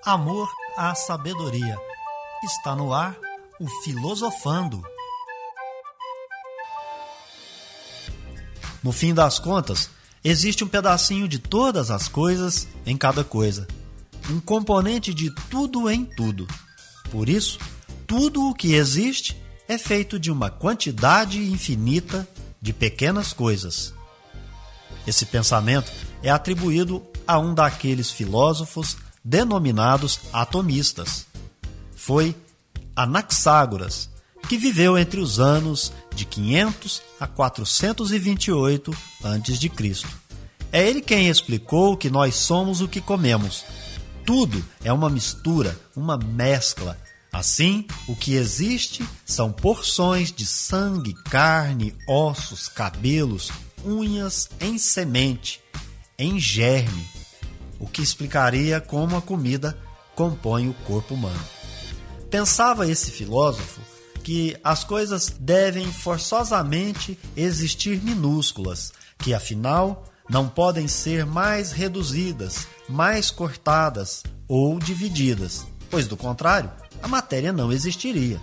Amor 0.06 0.50
à 0.80 0.96
sabedoria. 0.96 1.78
Está 2.42 2.74
no 2.74 2.94
ar 2.94 3.18
o 3.60 3.68
Filosofando. 3.84 4.82
No 8.82 8.94
fim 8.94 9.14
das 9.14 9.40
contas, 9.40 9.90
existe 10.24 10.64
um 10.64 10.70
pedacinho 10.70 11.28
de 11.28 11.38
todas 11.38 11.92
as 11.92 12.08
coisas 12.08 12.66
em 12.86 12.96
cada 12.96 13.26
coisa 13.26 13.68
um 14.30 14.40
componente 14.40 15.14
de 15.14 15.32
tudo 15.50 15.90
em 15.90 16.06
tudo. 16.06 16.48
Por 17.12 17.28
isso, 17.28 17.58
tudo 18.06 18.48
o 18.48 18.54
que 18.54 18.76
existe 18.76 19.36
é 19.68 19.76
feito 19.76 20.20
de 20.20 20.32
uma 20.32 20.52
quantidade 20.52 21.42
infinita 21.42 22.28
de 22.62 22.72
pequenas 22.72 23.34
coisas. 23.34 23.94
Esse 25.08 25.26
pensamento 25.26 25.92
é 26.22 26.30
atribuído 26.30 27.04
a 27.26 27.40
um 27.40 27.56
daqueles 27.56 28.12
filósofos 28.12 28.98
denominados 29.24 30.20
atomistas. 30.32 31.26
Foi 31.96 32.36
Anaxágoras, 32.96 34.10
que 34.48 34.58
viveu 34.58 34.98
entre 34.98 35.20
os 35.20 35.40
anos 35.40 35.92
de 36.14 36.26
500 36.26 37.02
a 37.20 37.28
428 37.28 38.92
a.C. 39.24 40.08
É 40.72 40.88
ele 40.88 41.02
quem 41.02 41.30
explicou 41.30 41.98
que 41.98 42.10
nós 42.10 42.36
somos 42.36 42.82
o 42.82 42.88
que 42.88 43.02
comemos, 43.02 43.66
tudo 44.30 44.64
é 44.84 44.94
uma 44.94 45.10
mistura, 45.10 45.76
uma 45.96 46.16
mescla. 46.16 46.96
Assim, 47.34 47.88
o 48.08 48.16
que 48.16 48.36
existe 48.36 49.04
são 49.26 49.52
porções 49.52 50.32
de 50.32 50.46
sangue, 50.46 51.16
carne, 51.32 51.96
ossos, 52.08 52.68
cabelos, 52.68 53.52
unhas 53.84 54.48
em 54.62 54.78
semente, 54.78 55.60
em 56.16 56.40
germe, 56.40 57.08
o 57.80 57.88
que 57.88 58.02
explicaria 58.02 58.82
como 58.82 59.16
a 59.16 59.22
comida 59.22 59.78
compõe 60.16 60.68
o 60.68 60.74
corpo 60.86 61.14
humano. 61.14 61.40
Pensava 62.30 62.88
esse 62.88 63.10
filósofo 63.10 63.82
que 64.24 64.56
as 64.64 64.84
coisas 64.84 65.34
devem 65.40 65.92
forçosamente 65.92 67.18
existir 67.36 68.02
minúsculas, 68.04 68.92
que 69.18 69.34
afinal 69.34 70.04
não 70.30 70.48
podem 70.48 70.88
ser 70.88 71.26
mais 71.26 71.72
reduzidas, 71.72 72.68
mais 72.88 73.32
cortadas 73.32 74.24
ou 74.48 74.78
divididas, 74.78 75.66
pois 75.90 76.08
do 76.08 76.16
contrário, 76.16 76.70
a 77.02 77.08
matéria 77.08 77.52
não 77.52 77.72
existiria. 77.72 78.40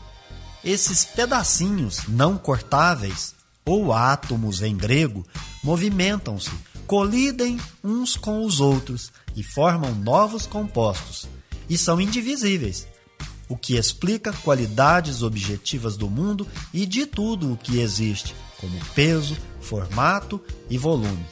Esses 0.64 1.04
pedacinhos 1.04 2.08
não 2.08 2.36
cortáveis, 2.36 3.34
ou 3.64 3.92
átomos 3.92 4.62
em 4.62 4.76
grego, 4.76 5.24
movimentam-se, 5.62 6.50
colidem 6.86 7.60
uns 7.84 8.16
com 8.16 8.44
os 8.44 8.60
outros 8.60 9.12
e 9.36 9.42
formam 9.42 9.94
novos 9.94 10.46
compostos, 10.46 11.28
e 11.68 11.76
são 11.76 12.00
indivisíveis, 12.00 12.88
o 13.48 13.56
que 13.56 13.76
explica 13.76 14.32
qualidades 14.32 15.22
objetivas 15.22 15.96
do 15.96 16.10
mundo 16.10 16.48
e 16.72 16.86
de 16.86 17.06
tudo 17.06 17.52
o 17.52 17.56
que 17.56 17.78
existe, 17.78 18.34
como 18.58 18.78
peso, 18.94 19.36
formato 19.60 20.40
e 20.68 20.78
volume. 20.78 21.24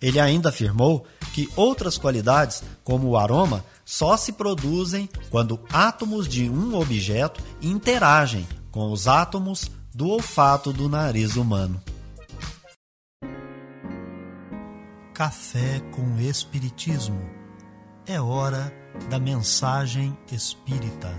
Ele 0.00 0.18
ainda 0.18 0.48
afirmou 0.48 1.06
que 1.34 1.48
outras 1.54 1.98
qualidades, 1.98 2.62
como 2.82 3.08
o 3.08 3.16
aroma, 3.16 3.64
só 3.84 4.16
se 4.16 4.32
produzem 4.32 5.08
quando 5.30 5.60
átomos 5.70 6.28
de 6.28 6.48
um 6.48 6.74
objeto 6.74 7.42
interagem 7.60 8.46
com 8.70 8.92
os 8.92 9.08
átomos 9.08 9.70
do 9.94 10.08
olfato 10.08 10.72
do 10.72 10.88
nariz 10.88 11.36
humano. 11.36 11.82
Café 15.18 15.82
com 15.90 16.20
Espiritismo. 16.20 17.18
É 18.06 18.20
hora 18.20 18.72
da 19.10 19.18
mensagem 19.18 20.16
espírita. 20.30 21.12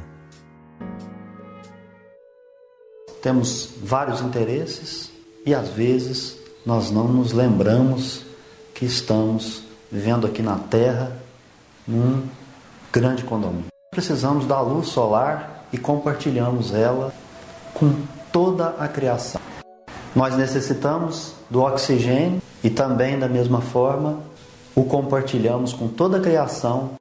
Temos 3.22 3.72
vários 3.84 4.22
interesses 4.22 5.12
e 5.46 5.54
às 5.54 5.68
vezes 5.68 6.38
nós 6.66 6.90
não 6.90 7.10
nos 7.10 7.34
lembramos 7.34 8.24
que 8.74 8.86
estamos 8.86 9.64
vivendo 9.92 10.26
aqui 10.26 10.42
na 10.42 10.58
Terra 10.58 11.20
num 11.86 12.26
grande 12.94 13.26
condomínio. 13.26 13.68
Precisamos 13.92 14.46
da 14.46 14.62
luz 14.62 14.88
solar 14.88 15.68
e 15.74 15.78
compartilhamos 15.78 16.74
ela 16.74 17.14
com 17.74 17.94
toda 18.32 18.70
a 18.80 18.88
criação. 18.88 19.39
Nós 20.16 20.36
necessitamos 20.36 21.34
do 21.50 21.62
oxigênio 21.62 22.42
e 22.64 22.70
também, 22.70 23.20
da 23.20 23.28
mesma 23.28 23.62
forma, 23.62 24.20
o 24.76 24.84
compartilhamos 24.84 25.74
com 25.74 25.88
toda 25.88 26.18
a 26.18 26.22
criação. 26.22 26.92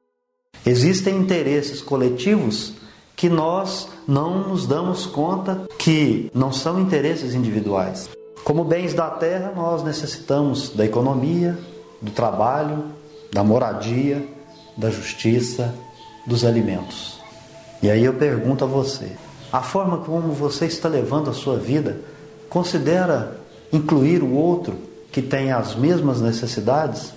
Existem 0.65 1.17
interesses 1.17 1.81
coletivos 1.81 2.75
que 3.17 3.29
nós 3.29 3.89
não 4.07 4.49
nos 4.49 4.67
damos 4.67 5.07
conta 5.07 5.67
que 5.79 6.31
não 6.35 6.53
são 6.53 6.79
interesses 6.81 7.35
individuais. 7.35 8.09
Como 8.45 8.65
bens 8.65 8.95
da 8.95 9.11
terra, 9.11 9.53
nós 9.55 9.83
necessitamos 9.83 10.71
da 10.71 10.85
economia, 10.85 11.59
do 12.01 12.11
trabalho, 12.11 12.85
da 13.33 13.43
moradia, 13.43 14.27
da 14.77 14.91
justiça, 14.91 15.75
dos 16.27 16.45
alimentos. 16.45 17.19
E 17.83 17.91
aí 17.91 18.05
eu 18.05 18.15
pergunto 18.15 18.65
a 18.65 18.67
você: 18.69 19.13
a 19.53 19.63
forma 19.63 19.99
como 19.99 20.33
você 20.33 20.67
está 20.67 20.89
levando 20.89 21.31
a 21.31 21.35
sua 21.35 21.57
vida 21.57 22.01
considera 22.49 23.39
incluir 23.73 24.23
o 24.23 24.33
outro 24.33 24.77
que 25.13 25.23
tem 25.23 25.53
as 25.53 25.75
mesmas 25.75 26.21
necessidades? 26.21 27.13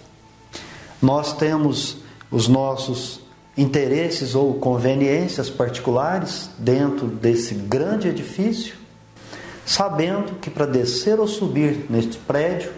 Nós 1.02 1.34
temos 1.34 1.98
os 2.30 2.48
nossos 2.48 3.22
interesses 3.58 4.36
ou 4.36 4.54
conveniências 4.56 5.50
particulares 5.50 6.50
dentro 6.58 7.08
desse 7.08 7.54
grande 7.54 8.08
edifício 8.08 8.82
sabendo 9.66 10.34
que 10.40 10.50
para 10.50 10.66
descer 10.66 11.20
ou 11.20 11.28
subir 11.28 11.86
neste 11.90 12.18
prédio, 12.18 12.72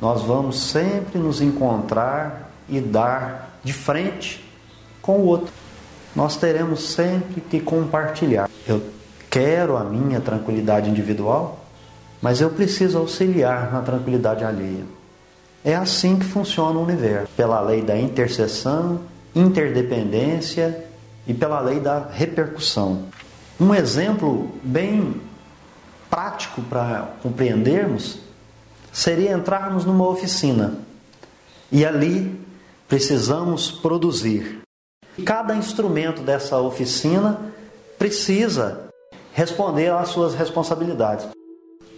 nós 0.00 0.22
vamos 0.22 0.60
sempre 0.60 1.18
nos 1.18 1.40
encontrar 1.40 2.52
e 2.68 2.80
dar 2.80 3.58
de 3.62 3.72
frente 3.72 4.44
com 5.00 5.18
o 5.18 5.26
outro. 5.26 5.52
Nós 6.14 6.36
teremos 6.36 6.90
sempre 6.90 7.40
que 7.40 7.60
compartilhar. 7.60 8.48
Eu 8.66 8.82
quero 9.30 9.76
a 9.76 9.84
minha 9.84 10.20
tranquilidade 10.20 10.90
individual, 10.90 11.63
mas 12.24 12.40
eu 12.40 12.48
preciso 12.48 12.96
auxiliar 12.96 13.70
na 13.70 13.82
tranquilidade 13.82 14.42
alheia. 14.42 14.86
É 15.62 15.74
assim 15.74 16.18
que 16.18 16.24
funciona 16.24 16.78
o 16.78 16.82
universo, 16.82 17.30
pela 17.36 17.60
lei 17.60 17.82
da 17.82 17.98
interseção, 17.98 19.02
interdependência 19.34 20.86
e 21.26 21.34
pela 21.34 21.60
lei 21.60 21.80
da 21.80 22.08
repercussão. 22.10 23.02
Um 23.60 23.74
exemplo 23.74 24.50
bem 24.62 25.20
prático 26.08 26.62
para 26.62 27.10
compreendermos 27.22 28.18
seria 28.90 29.34
entrarmos 29.34 29.84
numa 29.84 30.08
oficina 30.08 30.78
e 31.70 31.84
ali 31.84 32.40
precisamos 32.88 33.70
produzir. 33.70 34.62
Cada 35.26 35.54
instrumento 35.54 36.22
dessa 36.22 36.58
oficina 36.58 37.38
precisa 37.98 38.88
responder 39.34 39.92
às 39.92 40.08
suas 40.08 40.34
responsabilidades. 40.34 41.28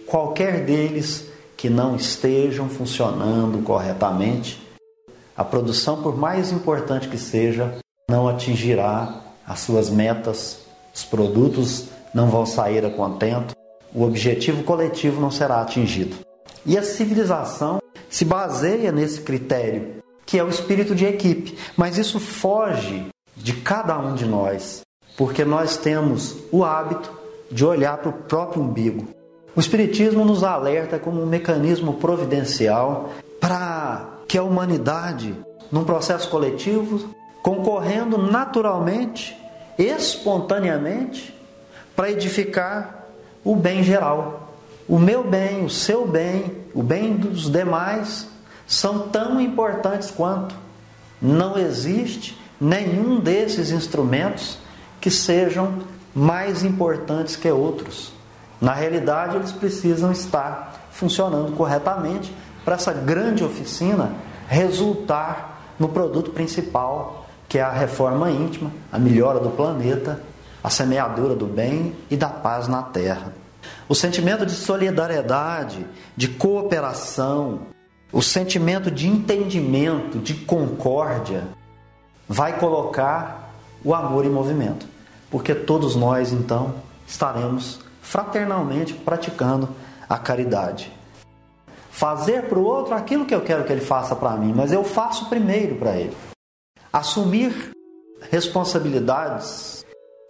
Qualquer 0.07 0.63
deles 0.63 1.25
que 1.57 1.69
não 1.69 1.97
estejam 1.97 2.69
funcionando 2.69 3.61
corretamente, 3.61 4.65
a 5.35 5.43
produção, 5.43 6.01
por 6.01 6.17
mais 6.17 6.49
importante 6.49 7.09
que 7.09 7.17
seja, 7.17 7.77
não 8.09 8.25
atingirá 8.25 9.21
as 9.45 9.59
suas 9.59 9.89
metas, 9.89 10.59
os 10.95 11.03
produtos 11.03 11.89
não 12.13 12.29
vão 12.29 12.45
sair 12.45 12.85
a 12.85 12.89
contento, 12.89 13.53
o 13.93 14.03
objetivo 14.03 14.63
coletivo 14.63 15.19
não 15.19 15.29
será 15.29 15.59
atingido. 15.59 16.15
E 16.65 16.77
a 16.77 16.83
civilização 16.83 17.79
se 18.09 18.23
baseia 18.23 18.93
nesse 18.93 19.19
critério, 19.19 19.97
que 20.25 20.39
é 20.39 20.43
o 20.43 20.47
espírito 20.49 20.95
de 20.95 21.05
equipe, 21.05 21.57
mas 21.75 21.97
isso 21.97 22.17
foge 22.17 23.07
de 23.35 23.51
cada 23.53 23.99
um 23.99 24.15
de 24.15 24.25
nós, 24.25 24.83
porque 25.17 25.43
nós 25.43 25.75
temos 25.75 26.37
o 26.49 26.63
hábito 26.63 27.11
de 27.51 27.65
olhar 27.65 27.97
para 27.97 28.09
o 28.09 28.13
próprio 28.13 28.61
umbigo. 28.61 29.16
O 29.57 29.59
Espiritismo 29.59 30.23
nos 30.23 30.43
alerta 30.43 30.99
como 30.99 31.19
um 31.19 31.25
mecanismo 31.25 31.93
providencial 31.93 33.09
para 33.41 34.05
que 34.27 34.37
a 34.37 34.43
humanidade, 34.43 35.33
num 35.71 35.83
processo 35.83 36.29
coletivo, 36.29 37.09
concorrendo 37.41 38.19
naturalmente, 38.19 39.35
espontaneamente, 39.75 41.35
para 41.95 42.11
edificar 42.11 43.07
o 43.43 43.55
bem 43.55 43.81
geral. 43.81 44.53
O 44.87 44.99
meu 44.99 45.23
bem, 45.23 45.65
o 45.65 45.71
seu 45.71 46.07
bem, 46.07 46.55
o 46.71 46.83
bem 46.83 47.15
dos 47.15 47.49
demais 47.49 48.27
são 48.67 49.09
tão 49.09 49.41
importantes 49.41 50.11
quanto. 50.11 50.53
Não 51.19 51.57
existe 51.57 52.37
nenhum 52.61 53.19
desses 53.19 53.71
instrumentos 53.71 54.59
que 55.01 55.09
sejam 55.09 55.79
mais 56.13 56.63
importantes 56.63 57.35
que 57.35 57.49
outros. 57.49 58.15
Na 58.59 58.73
realidade, 58.73 59.35
eles 59.35 59.51
precisam 59.51 60.11
estar 60.11 60.87
funcionando 60.91 61.55
corretamente 61.55 62.33
para 62.65 62.75
essa 62.75 62.91
grande 62.91 63.43
oficina 63.43 64.13
resultar 64.47 65.75
no 65.79 65.89
produto 65.89 66.31
principal, 66.31 67.27
que 67.47 67.59
é 67.59 67.61
a 67.61 67.71
reforma 67.71 68.31
íntima, 68.31 68.71
a 68.91 68.97
melhora 68.97 69.39
do 69.39 69.49
planeta, 69.49 70.21
a 70.63 70.69
semeadura 70.69 71.35
do 71.35 71.45
bem 71.45 71.95
e 72.09 72.17
da 72.17 72.29
paz 72.29 72.67
na 72.67 72.81
terra. 72.81 73.33
O 73.87 73.95
sentimento 73.95 74.45
de 74.45 74.53
solidariedade, 74.53 75.85
de 76.15 76.27
cooperação, 76.27 77.61
o 78.11 78.21
sentimento 78.21 78.89
de 78.89 79.07
entendimento, 79.07 80.17
de 80.17 80.33
concórdia, 80.33 81.43
vai 82.27 82.57
colocar 82.59 83.53
o 83.83 83.93
amor 83.93 84.25
em 84.25 84.29
movimento, 84.29 84.85
porque 85.29 85.53
todos 85.53 85.95
nós 85.95 86.31
então 86.31 86.75
estaremos 87.05 87.79
fraternalmente 88.07 88.93
praticando 88.93 89.69
a 90.07 90.17
caridade. 90.17 90.91
Fazer 91.91 92.43
para 92.43 92.57
o 92.57 92.63
outro 92.63 92.93
aquilo 92.93 93.25
que 93.25 93.35
eu 93.35 93.41
quero 93.41 93.65
que 93.65 93.71
ele 93.71 93.81
faça 93.81 94.15
para 94.15 94.31
mim, 94.37 94.53
mas 94.55 94.71
eu 94.71 94.83
faço 94.83 95.27
primeiro 95.27 95.75
para 95.75 95.97
ele. 95.97 96.15
Assumir 96.91 97.71
responsabilidades. 98.31 99.85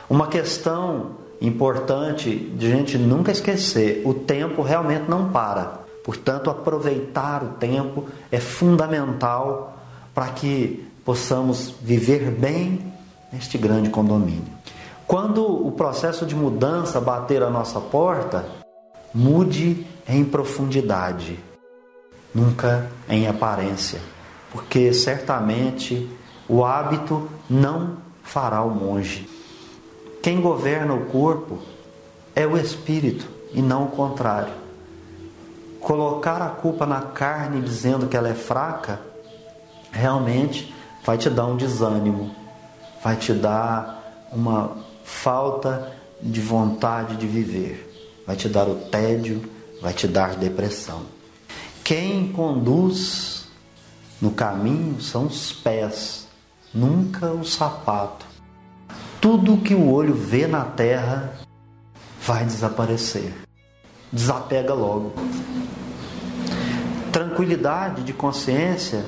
Uma 0.09 0.27
questão 0.27 1.17
importante 1.39 2.35
de 2.35 2.69
gente 2.69 2.97
nunca 2.97 3.31
esquecer: 3.31 4.01
o 4.05 4.13
tempo 4.13 4.61
realmente 4.61 5.09
não 5.09 5.29
para. 5.29 5.81
Portanto, 6.03 6.49
aproveitar 6.49 7.43
o 7.43 7.49
tempo 7.59 8.05
é 8.31 8.39
fundamental 8.39 9.77
para 10.15 10.29
que 10.29 10.87
possamos 11.05 11.75
viver 11.81 12.31
bem 12.31 12.91
neste 13.31 13.57
grande 13.57 13.89
condomínio. 13.89 14.56
Quando 15.07 15.65
o 15.65 15.71
processo 15.71 16.25
de 16.25 16.35
mudança 16.35 16.99
bater 16.99 17.41
a 17.41 17.49
nossa 17.49 17.79
porta, 17.79 18.45
mude 19.13 19.87
em 20.05 20.25
profundidade, 20.25 21.39
nunca 22.35 22.91
em 23.07 23.25
aparência, 23.25 24.01
porque 24.51 24.93
certamente 24.93 26.09
o 26.49 26.65
hábito 26.65 27.29
não 27.49 27.99
fará 28.21 28.61
o 28.61 28.69
monge. 28.69 29.29
Quem 30.21 30.41
governa 30.41 30.93
o 30.93 31.05
corpo 31.05 31.59
é 32.35 32.45
o 32.45 32.57
espírito 32.57 33.29
e 33.53 33.61
não 33.61 33.85
o 33.85 33.91
contrário. 33.91 34.53
Colocar 35.79 36.41
a 36.41 36.49
culpa 36.49 36.85
na 36.85 37.01
carne 37.01 37.61
dizendo 37.61 38.07
que 38.07 38.17
ela 38.17 38.27
é 38.27 38.33
fraca, 38.33 38.99
realmente 39.89 40.75
vai 41.05 41.17
te 41.17 41.29
dar 41.29 41.45
um 41.45 41.55
desânimo, 41.55 42.35
vai 43.01 43.15
te 43.15 43.31
dar 43.31 44.27
uma 44.33 44.85
falta 45.07 45.93
de 46.21 46.41
vontade 46.41 47.15
de 47.15 47.25
viver, 47.25 48.21
vai 48.27 48.35
te 48.35 48.49
dar 48.49 48.67
o 48.67 48.75
tédio, 48.75 49.41
vai 49.81 49.93
te 49.93 50.05
dar 50.05 50.35
depressão. 50.35 51.03
Quem 51.81 52.29
conduz 52.33 53.47
no 54.21 54.31
caminho 54.31 55.01
são 55.01 55.27
os 55.27 55.53
pés, 55.53 56.27
nunca 56.73 57.31
o 57.31 57.45
sapato. 57.45 58.25
Tudo 59.21 59.57
que 59.57 59.73
o 59.73 59.89
olho 59.89 60.13
vê 60.13 60.45
na 60.45 60.65
terra 60.65 61.33
vai 62.21 62.43
desaparecer. 62.43 63.33
Desapega 64.11 64.73
logo. 64.73 65.13
Tranquilidade 67.13 68.03
de 68.03 68.11
consciência 68.11 69.05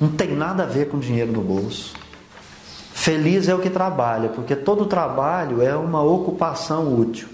não 0.00 0.10
tem 0.10 0.34
nada 0.34 0.62
a 0.62 0.66
ver 0.66 0.88
com 0.88 0.98
dinheiro 0.98 1.30
no 1.30 1.42
bolso. 1.42 2.01
Feliz 3.02 3.48
é 3.48 3.54
o 3.54 3.58
que 3.58 3.68
trabalha, 3.68 4.28
porque 4.28 4.54
todo 4.54 4.86
trabalho 4.86 5.60
é 5.60 5.74
uma 5.74 6.00
ocupação 6.04 6.96
útil. 6.96 7.26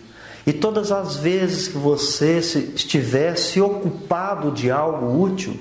E 0.47 0.51
todas 0.51 0.91
as 0.91 1.17
vezes 1.17 1.69
que 1.69 1.77
você 1.77 2.39
estiver 2.39 3.37
se 3.37 3.61
ocupado 3.61 4.51
de 4.51 4.71
algo 4.71 5.23
útil, 5.23 5.61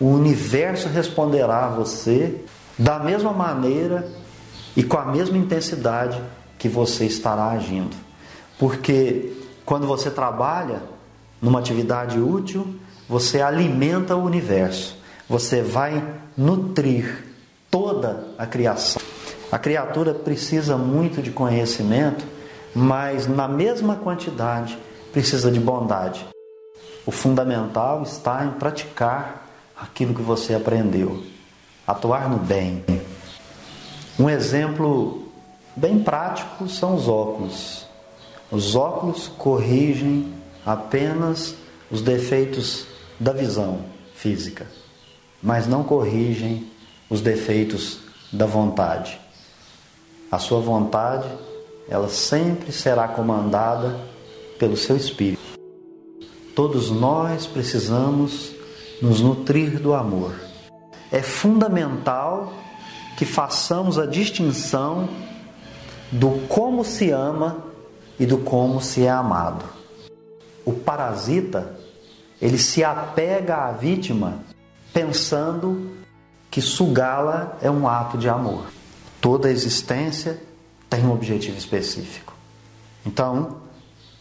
o 0.00 0.06
universo 0.06 0.88
responderá 0.88 1.66
a 1.66 1.68
você 1.68 2.42
da 2.76 2.98
mesma 2.98 3.32
maneira 3.32 4.10
e 4.76 4.82
com 4.82 4.98
a 4.98 5.04
mesma 5.04 5.38
intensidade 5.38 6.20
que 6.58 6.68
você 6.68 7.04
estará 7.06 7.50
agindo. 7.50 7.94
Porque 8.58 9.34
quando 9.64 9.86
você 9.86 10.10
trabalha 10.10 10.82
numa 11.40 11.60
atividade 11.60 12.18
útil, 12.18 12.74
você 13.08 13.40
alimenta 13.40 14.16
o 14.16 14.24
universo, 14.24 14.98
você 15.28 15.62
vai 15.62 16.04
nutrir 16.36 17.24
toda 17.70 18.26
a 18.36 18.46
criação. 18.46 19.13
A 19.54 19.58
criatura 19.60 20.12
precisa 20.12 20.76
muito 20.76 21.22
de 21.22 21.30
conhecimento, 21.30 22.26
mas 22.74 23.28
na 23.28 23.46
mesma 23.46 23.94
quantidade 23.94 24.76
precisa 25.12 25.48
de 25.48 25.60
bondade. 25.60 26.26
O 27.06 27.12
fundamental 27.12 28.02
está 28.02 28.44
em 28.44 28.50
praticar 28.50 29.48
aquilo 29.80 30.12
que 30.12 30.22
você 30.22 30.54
aprendeu, 30.54 31.22
atuar 31.86 32.28
no 32.28 32.36
bem. 32.36 32.84
Um 34.18 34.28
exemplo 34.28 35.28
bem 35.76 36.00
prático 36.00 36.68
são 36.68 36.96
os 36.96 37.06
óculos. 37.06 37.86
Os 38.50 38.74
óculos 38.74 39.28
corrigem 39.38 40.34
apenas 40.66 41.54
os 41.92 42.02
defeitos 42.02 42.88
da 43.20 43.32
visão 43.32 43.84
física, 44.16 44.66
mas 45.40 45.68
não 45.68 45.84
corrigem 45.84 46.68
os 47.08 47.20
defeitos 47.20 48.00
da 48.32 48.46
vontade. 48.46 49.22
A 50.34 50.38
sua 50.40 50.58
vontade, 50.58 51.28
ela 51.88 52.08
sempre 52.08 52.72
será 52.72 53.06
comandada 53.06 54.00
pelo 54.58 54.76
seu 54.76 54.96
espírito. 54.96 55.40
Todos 56.56 56.90
nós 56.90 57.46
precisamos 57.46 58.52
nos 59.00 59.20
nutrir 59.20 59.78
do 59.78 59.94
amor. 59.94 60.34
É 61.12 61.22
fundamental 61.22 62.52
que 63.16 63.24
façamos 63.24 63.96
a 63.96 64.06
distinção 64.06 65.08
do 66.10 66.44
como 66.48 66.84
se 66.84 67.12
ama 67.12 67.58
e 68.18 68.26
do 68.26 68.38
como 68.38 68.80
se 68.80 69.06
é 69.06 69.10
amado. 69.10 69.64
O 70.64 70.72
parasita 70.72 71.76
ele 72.42 72.58
se 72.58 72.82
apega 72.82 73.68
à 73.68 73.70
vítima 73.70 74.40
pensando 74.92 75.92
que 76.50 76.60
sugá-la 76.60 77.56
é 77.62 77.70
um 77.70 77.86
ato 77.86 78.18
de 78.18 78.28
amor. 78.28 78.73
Toda 79.24 79.50
existência 79.50 80.38
tem 80.90 81.02
um 81.02 81.10
objetivo 81.10 81.56
específico. 81.56 82.34
Então, 83.06 83.56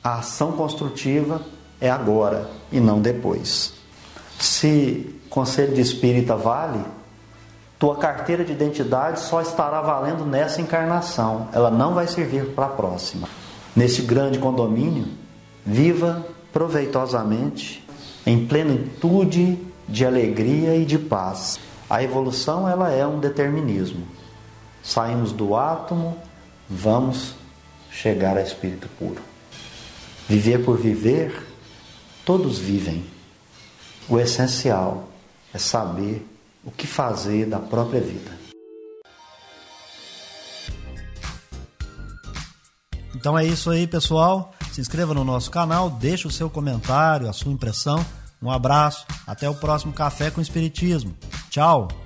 a 0.01 0.19
ação 0.19 0.53
construtiva 0.53 1.41
é 1.81 1.89
agora 1.89 2.49
e 2.71 2.79
não 2.79 3.01
depois. 3.01 3.73
Se 4.39 5.13
conselho 5.29 5.75
de 5.75 5.81
espírita 5.81 6.37
vale, 6.37 6.81
tua 7.77 7.97
carteira 7.97 8.45
de 8.45 8.53
identidade 8.53 9.19
só 9.19 9.41
estará 9.41 9.81
valendo 9.81 10.25
nessa 10.25 10.61
encarnação, 10.61 11.49
ela 11.51 11.69
não 11.69 11.93
vai 11.93 12.07
servir 12.07 12.51
para 12.51 12.67
a 12.67 12.69
próxima. 12.69 13.27
Neste 13.75 14.03
grande 14.03 14.39
condomínio, 14.39 15.09
viva 15.65 16.25
proveitosamente 16.53 17.85
em 18.25 18.47
plenitude 18.47 19.59
de 19.85 20.05
alegria 20.05 20.77
e 20.77 20.85
de 20.85 20.97
paz. 20.97 21.59
A 21.89 22.01
evolução 22.01 22.69
ela 22.69 22.89
é 22.89 23.05
um 23.05 23.19
determinismo. 23.19 24.22
Saímos 24.83 25.31
do 25.31 25.55
átomo, 25.55 26.17
vamos 26.69 27.33
chegar 27.89 28.37
a 28.37 28.41
espírito 28.41 28.89
puro. 28.99 29.21
Viver 30.27 30.63
por 30.65 30.77
viver, 30.77 31.47
todos 32.25 32.59
vivem. 32.59 33.05
O 34.09 34.19
essencial 34.19 35.07
é 35.53 35.57
saber 35.57 36.27
o 36.65 36.71
que 36.71 36.85
fazer 36.85 37.45
da 37.45 37.59
própria 37.59 38.01
vida. 38.01 38.43
Então 43.15 43.37
é 43.39 43.45
isso 43.45 43.69
aí, 43.69 43.87
pessoal. 43.87 44.53
Se 44.73 44.81
inscreva 44.81 45.13
no 45.13 45.23
nosso 45.23 45.49
canal, 45.49 45.89
deixe 45.89 46.27
o 46.27 46.31
seu 46.31 46.49
comentário, 46.49 47.29
a 47.29 47.33
sua 47.33 47.53
impressão. 47.53 48.03
Um 48.41 48.51
abraço, 48.51 49.05
até 49.25 49.49
o 49.49 49.55
próximo 49.55 49.93
Café 49.93 50.29
com 50.29 50.41
Espiritismo. 50.41 51.15
Tchau! 51.49 52.02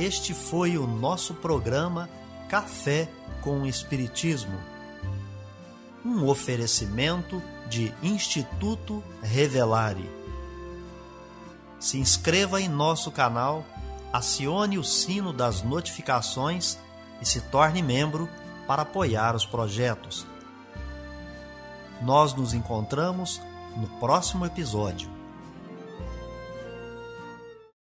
Este 0.00 0.32
foi 0.32 0.78
o 0.78 0.86
nosso 0.86 1.34
programa 1.34 2.08
Café 2.48 3.06
com 3.42 3.66
Espiritismo. 3.66 4.58
Um 6.02 6.26
oferecimento 6.26 7.42
de 7.68 7.92
Instituto 8.02 9.04
Revelare. 9.22 10.10
Se 11.78 11.98
inscreva 11.98 12.62
em 12.62 12.66
nosso 12.66 13.10
canal, 13.10 13.62
acione 14.10 14.78
o 14.78 14.82
sino 14.82 15.34
das 15.34 15.62
notificações 15.62 16.78
e 17.20 17.26
se 17.26 17.42
torne 17.42 17.82
membro 17.82 18.26
para 18.66 18.80
apoiar 18.80 19.36
os 19.36 19.44
projetos. 19.44 20.26
Nós 22.00 22.32
nos 22.32 22.54
encontramos 22.54 23.38
no 23.76 23.86
próximo 23.98 24.46
episódio. 24.46 25.19